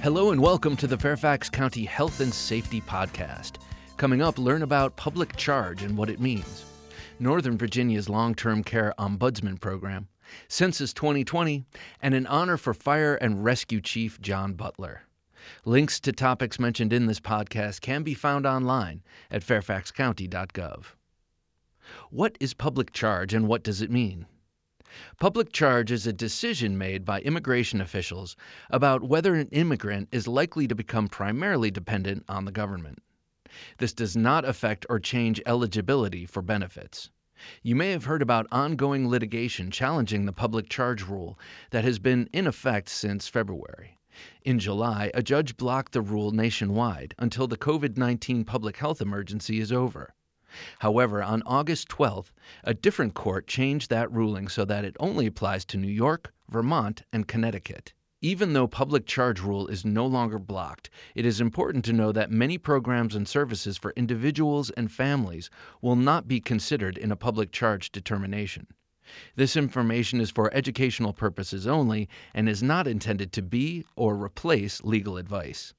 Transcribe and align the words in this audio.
Hello 0.00 0.30
and 0.30 0.40
welcome 0.40 0.76
to 0.76 0.86
the 0.86 0.96
Fairfax 0.96 1.50
County 1.50 1.84
Health 1.84 2.20
and 2.20 2.32
Safety 2.32 2.80
Podcast. 2.80 3.54
Coming 3.96 4.22
up, 4.22 4.38
learn 4.38 4.62
about 4.62 4.94
public 4.94 5.34
charge 5.34 5.82
and 5.82 5.98
what 5.98 6.08
it 6.08 6.20
means, 6.20 6.64
Northern 7.18 7.58
Virginia's 7.58 8.08
long 8.08 8.32
term 8.36 8.62
care 8.62 8.94
ombudsman 8.96 9.60
program, 9.60 10.06
Census 10.46 10.92
2020, 10.92 11.64
and 12.00 12.14
an 12.14 12.28
honor 12.28 12.56
for 12.56 12.72
Fire 12.74 13.16
and 13.16 13.44
Rescue 13.44 13.80
Chief 13.80 14.20
John 14.20 14.54
Butler. 14.54 15.02
Links 15.64 15.98
to 16.00 16.12
topics 16.12 16.60
mentioned 16.60 16.92
in 16.92 17.06
this 17.06 17.20
podcast 17.20 17.80
can 17.80 18.04
be 18.04 18.14
found 18.14 18.46
online 18.46 19.02
at 19.32 19.42
fairfaxcounty.gov. 19.42 20.84
What 22.10 22.36
is 22.38 22.54
public 22.54 22.92
charge 22.92 23.34
and 23.34 23.48
what 23.48 23.64
does 23.64 23.82
it 23.82 23.90
mean? 23.90 24.26
Public 25.18 25.52
charge 25.52 25.90
is 25.90 26.06
a 26.06 26.12
decision 26.12 26.78
made 26.78 27.04
by 27.04 27.20
immigration 27.20 27.80
officials 27.80 28.36
about 28.70 29.02
whether 29.02 29.34
an 29.34 29.48
immigrant 29.48 30.08
is 30.12 30.28
likely 30.28 30.66
to 30.68 30.74
become 30.74 31.08
primarily 31.08 31.70
dependent 31.70 32.24
on 32.28 32.44
the 32.44 32.52
government. 32.52 33.02
This 33.78 33.92
does 33.92 34.16
not 34.16 34.44
affect 34.44 34.86
or 34.88 35.00
change 35.00 35.40
eligibility 35.46 36.26
for 36.26 36.42
benefits. 36.42 37.10
You 37.62 37.76
may 37.76 37.92
have 37.92 38.04
heard 38.04 38.22
about 38.22 38.46
ongoing 38.50 39.08
litigation 39.08 39.70
challenging 39.70 40.26
the 40.26 40.32
public 40.32 40.68
charge 40.68 41.02
rule 41.02 41.38
that 41.70 41.84
has 41.84 41.98
been 41.98 42.28
in 42.32 42.46
effect 42.46 42.88
since 42.88 43.28
February. 43.28 43.98
In 44.42 44.58
July, 44.58 45.12
a 45.14 45.22
judge 45.22 45.56
blocked 45.56 45.92
the 45.92 46.00
rule 46.00 46.32
nationwide 46.32 47.14
until 47.18 47.46
the 47.46 47.56
COVID 47.56 47.96
19 47.96 48.44
public 48.44 48.78
health 48.78 49.00
emergency 49.00 49.60
is 49.60 49.70
over. 49.70 50.14
However, 50.80 51.22
on 51.22 51.42
August 51.44 51.88
12th, 51.88 52.30
a 52.64 52.74
different 52.74 53.14
court 53.14 53.46
changed 53.46 53.90
that 53.90 54.10
ruling 54.12 54.48
so 54.48 54.64
that 54.64 54.84
it 54.84 54.96
only 54.98 55.26
applies 55.26 55.64
to 55.66 55.76
New 55.76 55.88
York, 55.88 56.32
Vermont, 56.48 57.02
and 57.12 57.28
Connecticut. 57.28 57.92
Even 58.20 58.52
though 58.52 58.66
public 58.66 59.06
charge 59.06 59.40
rule 59.40 59.68
is 59.68 59.84
no 59.84 60.04
longer 60.04 60.40
blocked, 60.40 60.90
it 61.14 61.24
is 61.24 61.40
important 61.40 61.84
to 61.84 61.92
know 61.92 62.10
that 62.10 62.32
many 62.32 62.58
programs 62.58 63.14
and 63.14 63.28
services 63.28 63.78
for 63.78 63.92
individuals 63.96 64.70
and 64.70 64.90
families 64.90 65.50
will 65.80 65.94
not 65.94 66.26
be 66.26 66.40
considered 66.40 66.98
in 66.98 67.12
a 67.12 67.16
public 67.16 67.52
charge 67.52 67.92
determination. 67.92 68.66
This 69.36 69.56
information 69.56 70.20
is 70.20 70.30
for 70.30 70.52
educational 70.52 71.12
purposes 71.12 71.66
only 71.66 72.08
and 72.34 72.48
is 72.48 72.62
not 72.62 72.88
intended 72.88 73.32
to 73.34 73.42
be 73.42 73.84
or 73.94 74.16
replace 74.16 74.82
legal 74.82 75.16
advice. 75.16 75.72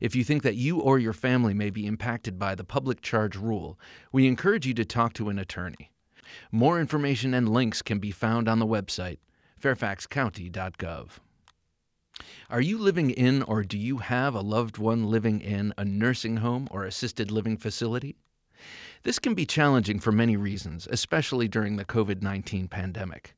If 0.00 0.14
you 0.14 0.24
think 0.24 0.42
that 0.42 0.56
you 0.56 0.80
or 0.80 0.98
your 0.98 1.12
family 1.12 1.54
may 1.54 1.70
be 1.70 1.86
impacted 1.86 2.38
by 2.38 2.54
the 2.54 2.64
public 2.64 3.00
charge 3.00 3.36
rule, 3.36 3.78
we 4.12 4.26
encourage 4.26 4.66
you 4.66 4.74
to 4.74 4.84
talk 4.84 5.12
to 5.14 5.28
an 5.28 5.38
attorney. 5.38 5.90
More 6.50 6.80
information 6.80 7.34
and 7.34 7.48
links 7.48 7.82
can 7.82 7.98
be 7.98 8.10
found 8.10 8.48
on 8.48 8.58
the 8.58 8.66
website 8.66 9.18
fairfaxcounty.gov. 9.60 11.10
Are 12.50 12.60
you 12.60 12.78
living 12.78 13.10
in 13.10 13.42
or 13.42 13.62
do 13.62 13.78
you 13.78 13.98
have 13.98 14.34
a 14.34 14.40
loved 14.40 14.78
one 14.78 15.10
living 15.10 15.40
in 15.40 15.72
a 15.76 15.84
nursing 15.84 16.36
home 16.38 16.68
or 16.70 16.84
assisted 16.84 17.30
living 17.30 17.56
facility? 17.56 18.16
This 19.02 19.18
can 19.18 19.34
be 19.34 19.46
challenging 19.46 19.98
for 19.98 20.12
many 20.12 20.36
reasons, 20.36 20.86
especially 20.90 21.48
during 21.48 21.76
the 21.76 21.84
COVID 21.84 22.22
19 22.22 22.68
pandemic. 22.68 23.34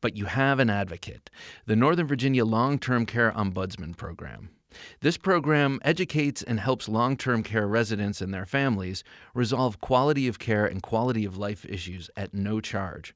But 0.00 0.16
you 0.16 0.26
have 0.26 0.58
an 0.58 0.70
advocate, 0.70 1.30
the 1.64 1.76
Northern 1.76 2.06
Virginia 2.06 2.44
Long 2.44 2.78
Term 2.78 3.06
Care 3.06 3.32
Ombudsman 3.32 3.96
Program. 3.96 4.50
This 5.00 5.16
program 5.16 5.78
educates 5.82 6.42
and 6.42 6.58
helps 6.58 6.88
long 6.88 7.16
term 7.16 7.42
care 7.42 7.66
residents 7.66 8.20
and 8.20 8.32
their 8.32 8.46
families 8.46 9.04
resolve 9.34 9.80
quality 9.80 10.26
of 10.26 10.38
care 10.38 10.66
and 10.66 10.82
quality 10.82 11.24
of 11.24 11.36
life 11.36 11.64
issues 11.66 12.10
at 12.16 12.34
no 12.34 12.60
charge. 12.60 13.14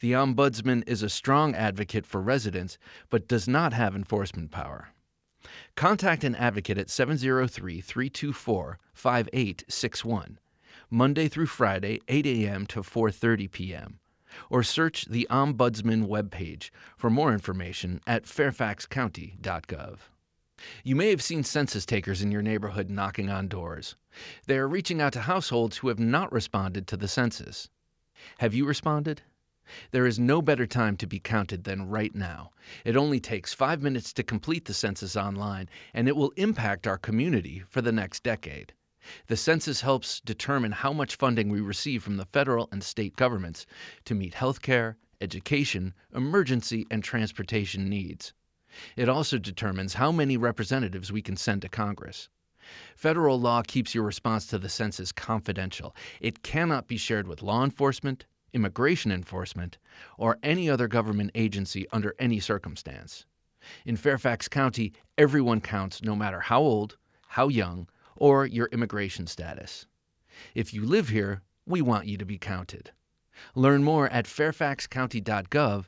The 0.00 0.12
Ombudsman 0.12 0.82
is 0.86 1.02
a 1.02 1.08
strong 1.08 1.54
advocate 1.54 2.04
for 2.04 2.20
residents, 2.20 2.76
but 3.08 3.28
does 3.28 3.46
not 3.46 3.72
have 3.72 3.94
enforcement 3.94 4.50
power. 4.50 4.88
Contact 5.76 6.24
an 6.24 6.34
advocate 6.34 6.76
at 6.76 6.90
703 6.90 7.80
324 7.80 8.78
5861, 8.92 10.38
Monday 10.90 11.28
through 11.28 11.46
Friday, 11.46 12.00
8 12.08 12.26
a.m. 12.26 12.66
to 12.66 12.82
4.30 12.82 13.50
p.m., 13.50 14.00
or 14.50 14.62
search 14.62 15.06
the 15.06 15.26
Ombudsman 15.30 16.06
webpage 16.08 16.70
for 16.96 17.08
more 17.08 17.32
information 17.32 18.00
at 18.06 18.24
fairfaxcounty.gov. 18.24 19.98
You 20.84 20.96
may 20.96 21.10
have 21.10 21.22
seen 21.22 21.42
census 21.42 21.86
takers 21.86 22.22
in 22.22 22.30
your 22.30 22.42
neighborhood 22.42 22.90
knocking 22.90 23.30
on 23.30 23.48
doors. 23.48 23.96
They 24.46 24.58
are 24.58 24.68
reaching 24.68 25.00
out 25.00 25.12
to 25.14 25.20
households 25.20 25.78
who 25.78 25.88
have 25.88 25.98
not 25.98 26.32
responded 26.32 26.86
to 26.88 26.96
the 26.96 27.08
census. 27.08 27.68
Have 28.38 28.54
you 28.54 28.66
responded? 28.66 29.22
There 29.92 30.06
is 30.06 30.18
no 30.18 30.42
better 30.42 30.66
time 30.66 30.96
to 30.96 31.06
be 31.06 31.20
counted 31.20 31.64
than 31.64 31.88
right 31.88 32.14
now. 32.14 32.50
It 32.84 32.96
only 32.96 33.20
takes 33.20 33.54
five 33.54 33.80
minutes 33.80 34.12
to 34.14 34.22
complete 34.22 34.64
the 34.64 34.74
census 34.74 35.16
online, 35.16 35.68
and 35.94 36.08
it 36.08 36.16
will 36.16 36.32
impact 36.36 36.86
our 36.86 36.98
community 36.98 37.62
for 37.68 37.80
the 37.80 37.92
next 37.92 38.22
decade. 38.22 38.74
The 39.28 39.36
census 39.36 39.80
helps 39.80 40.20
determine 40.20 40.72
how 40.72 40.92
much 40.92 41.16
funding 41.16 41.48
we 41.48 41.60
receive 41.60 42.02
from 42.02 42.16
the 42.16 42.26
federal 42.26 42.68
and 42.72 42.82
state 42.82 43.16
governments 43.16 43.64
to 44.04 44.14
meet 44.14 44.34
health 44.34 44.60
care, 44.60 44.98
education, 45.20 45.94
emergency, 46.14 46.86
and 46.90 47.02
transportation 47.02 47.88
needs. 47.88 48.34
It 48.96 49.08
also 49.08 49.38
determines 49.38 49.94
how 49.94 50.12
many 50.12 50.36
representatives 50.36 51.10
we 51.10 51.22
can 51.22 51.36
send 51.36 51.62
to 51.62 51.68
Congress. 51.68 52.28
Federal 52.94 53.40
law 53.40 53.62
keeps 53.62 53.94
your 53.94 54.04
response 54.04 54.46
to 54.46 54.58
the 54.58 54.68
census 54.68 55.12
confidential. 55.12 55.94
It 56.20 56.42
cannot 56.42 56.86
be 56.86 56.96
shared 56.96 57.26
with 57.26 57.42
law 57.42 57.64
enforcement, 57.64 58.26
immigration 58.52 59.10
enforcement, 59.10 59.78
or 60.18 60.38
any 60.42 60.68
other 60.70 60.88
government 60.88 61.30
agency 61.34 61.86
under 61.90 62.14
any 62.18 62.38
circumstance. 62.38 63.26
In 63.84 63.96
Fairfax 63.96 64.48
County, 64.48 64.92
everyone 65.18 65.60
counts 65.60 66.02
no 66.02 66.14
matter 66.14 66.40
how 66.40 66.60
old, 66.60 66.96
how 67.28 67.48
young, 67.48 67.88
or 68.16 68.46
your 68.46 68.66
immigration 68.66 69.26
status. 69.26 69.86
If 70.54 70.72
you 70.72 70.84
live 70.84 71.08
here, 71.08 71.42
we 71.66 71.82
want 71.82 72.06
you 72.06 72.16
to 72.18 72.24
be 72.24 72.38
counted. 72.38 72.92
Learn 73.54 73.82
more 73.82 74.08
at 74.08 74.26
fairfaxcounty.gov 74.26 75.86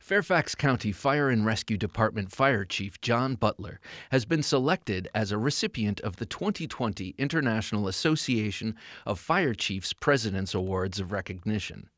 Fairfax 0.00 0.54
County 0.54 0.92
Fire 0.92 1.28
and 1.28 1.44
Rescue 1.44 1.76
Department 1.76 2.32
Fire 2.32 2.64
Chief 2.64 3.00
John 3.00 3.34
Butler 3.34 3.80
has 4.10 4.24
been 4.24 4.42
selected 4.42 5.08
as 5.14 5.30
a 5.30 5.38
recipient 5.38 6.00
of 6.00 6.16
the 6.16 6.26
2020 6.26 7.14
International 7.18 7.86
Association 7.86 8.74
of 9.04 9.20
Fire 9.20 9.54
Chiefs 9.54 9.92
President's 9.92 10.54
Awards 10.54 10.98
of 10.98 11.12
Recognition. 11.12 11.90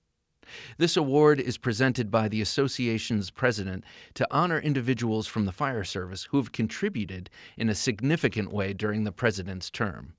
This 0.79 0.97
award 0.97 1.39
is 1.39 1.59
presented 1.59 2.11
by 2.11 2.29
the 2.29 2.41
association's 2.41 3.31
president 3.31 3.85
to 4.15 4.27
honor 4.31 4.59
individuals 4.59 5.27
from 5.27 5.45
the 5.45 5.53
fire 5.53 5.85
service 5.85 6.25
who 6.31 6.39
have 6.39 6.51
contributed 6.53 7.31
in 7.57 7.69
a 7.69 7.75
significant 7.75 8.53
way 8.53 8.73
during 8.73 9.05
the 9.05 9.13
president's 9.13 9.71
term. 9.71 10.15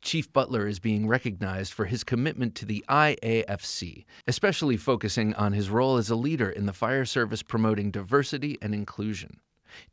Chief 0.00 0.32
Butler 0.32 0.66
is 0.66 0.78
being 0.78 1.06
recognized 1.06 1.72
for 1.72 1.86
his 1.86 2.04
commitment 2.04 2.54
to 2.56 2.66
the 2.66 2.84
IAFC, 2.88 4.04
especially 4.26 4.76
focusing 4.76 5.34
on 5.34 5.52
his 5.52 5.70
role 5.70 5.96
as 5.96 6.10
a 6.10 6.16
leader 6.16 6.50
in 6.50 6.66
the 6.66 6.72
fire 6.72 7.04
service 7.04 7.42
promoting 7.42 7.90
diversity 7.90 8.58
and 8.60 8.74
inclusion. 8.74 9.40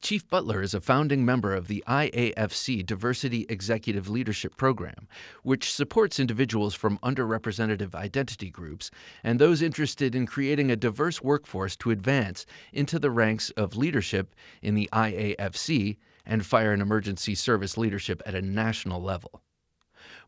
Chief 0.01 0.27
Butler 0.27 0.61
is 0.61 0.73
a 0.73 0.81
founding 0.81 1.25
member 1.25 1.55
of 1.55 1.67
the 1.67 1.83
IAFC 1.87 2.85
Diversity 2.85 3.45
Executive 3.49 4.09
Leadership 4.09 4.55
Program, 4.57 5.07
which 5.43 5.73
supports 5.73 6.19
individuals 6.19 6.75
from 6.75 6.99
underrepresented 6.99 7.93
identity 7.95 8.49
groups 8.49 8.91
and 9.23 9.39
those 9.39 9.61
interested 9.61 10.15
in 10.15 10.25
creating 10.25 10.71
a 10.71 10.75
diverse 10.75 11.21
workforce 11.21 11.75
to 11.77 11.91
advance 11.91 12.45
into 12.73 12.99
the 12.99 13.11
ranks 13.11 13.49
of 13.51 13.77
leadership 13.77 14.35
in 14.61 14.75
the 14.75 14.89
IAFC 14.93 15.97
and 16.25 16.45
fire 16.45 16.73
and 16.73 16.81
emergency 16.81 17.35
service 17.35 17.77
leadership 17.77 18.21
at 18.25 18.35
a 18.35 18.41
national 18.41 19.01
level. 19.01 19.41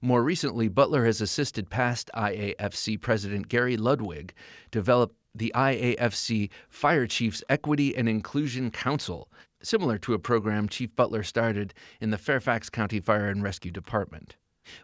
More 0.04 0.22
recently, 0.22 0.68
Butler 0.68 1.06
has 1.06 1.22
assisted 1.22 1.70
past 1.70 2.12
IAFC 2.14 3.00
President 3.00 3.48
Gary 3.48 3.78
Ludwig 3.78 4.34
develop 4.70 5.16
the 5.34 5.50
IAFC 5.56 6.50
Fire 6.68 7.08
Chiefs 7.08 7.42
Equity 7.48 7.96
and 7.96 8.10
Inclusion 8.10 8.70
Council, 8.70 9.32
similar 9.62 9.98
to 10.00 10.14
a 10.14 10.20
program 10.20 10.68
Chief 10.68 10.94
Butler 10.94 11.24
started 11.24 11.74
in 12.02 12.10
the 12.10 12.18
Fairfax 12.18 12.70
County 12.70 13.00
Fire 13.00 13.30
and 13.30 13.42
Rescue 13.42 13.72
Department. 13.72 14.36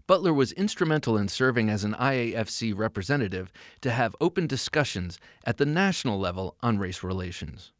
Butler 0.07 0.31
was 0.31 0.53
instrumental 0.53 1.17
in 1.17 1.27
serving 1.27 1.69
as 1.69 1.83
an 1.83 1.95
IAFC 1.95 2.73
representative 2.73 3.51
to 3.81 3.91
have 3.91 4.15
open 4.21 4.47
discussions 4.47 5.19
at 5.43 5.57
the 5.57 5.65
national 5.65 6.17
level 6.17 6.55
on 6.63 6.79
race 6.79 7.03
relations. 7.03 7.73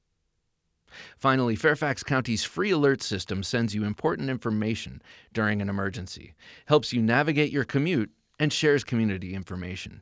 Finally, 1.17 1.55
Fairfax 1.55 2.03
County's 2.03 2.43
free 2.43 2.71
alert 2.71 3.01
system 3.01 3.43
sends 3.43 3.75
you 3.75 3.83
important 3.83 4.29
information 4.29 5.01
during 5.33 5.61
an 5.61 5.69
emergency, 5.69 6.33
helps 6.65 6.93
you 6.93 7.01
navigate 7.01 7.51
your 7.51 7.65
commute, 7.65 8.11
and 8.39 8.53
shares 8.53 8.83
community 8.83 9.33
information. 9.33 10.01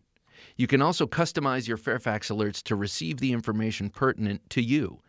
You 0.55 0.67
can 0.67 0.81
also 0.81 1.07
customize 1.07 1.67
your 1.67 1.77
Fairfax 1.77 2.29
alerts 2.29 2.61
to 2.63 2.75
receive 2.75 3.19
the 3.19 3.33
information 3.33 3.89
pertinent 3.89 4.49
to 4.51 4.61
you. 4.61 5.01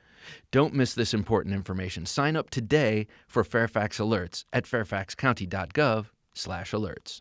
Don't 0.50 0.74
miss 0.74 0.94
this 0.94 1.14
important 1.14 1.54
information. 1.54 2.04
Sign 2.06 2.36
up 2.36 2.50
today 2.50 3.06
for 3.26 3.44
Fairfax 3.44 3.98
Alerts 3.98 4.44
at 4.52 4.64
fairfaxcounty.gov/alerts. 4.64 7.20